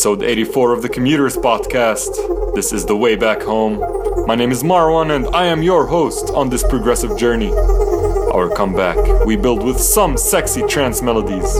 [0.00, 2.54] Episode 84 of the Commuters Podcast.
[2.54, 3.78] This is the way back home.
[4.26, 7.52] My name is Marwan and I am your host on this progressive journey.
[7.52, 11.52] Our comeback, we build with some sexy trance melodies.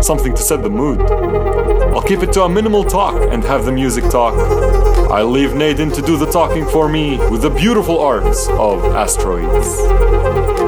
[0.00, 1.02] Something to set the mood.
[1.92, 4.32] I'll keep it to a minimal talk and have the music talk.
[5.10, 10.67] I'll leave Naden to do the talking for me with the beautiful arts of asteroids.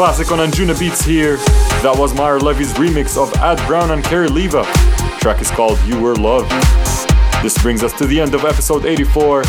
[0.00, 1.36] Classic on Anjunabeats here.
[1.82, 4.64] That was Maor Levi's remix of Ad Brown and Kerry Leva.
[5.20, 6.48] track is called You Were Love.
[7.42, 9.42] This brings us to the end of episode 84.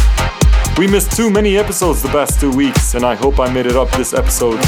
[0.78, 3.78] We missed too many episodes the past two weeks, and I hope I made it
[3.78, 4.60] up this episode.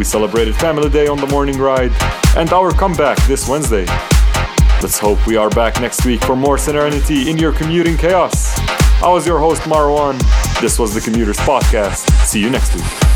[0.00, 1.92] We celebrated Family Day on the morning ride,
[2.36, 3.86] and our comeback this Wednesday.
[4.82, 8.58] Let's hope we are back next week for more serenity in your commuting chaos.
[9.00, 10.18] I was your host, Marwan.
[10.60, 12.10] This was the Commuters Podcast.
[12.26, 13.09] See you next week.